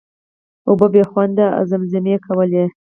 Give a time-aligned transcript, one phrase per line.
[0.67, 2.65] او په خوند یې زمزمې کولې.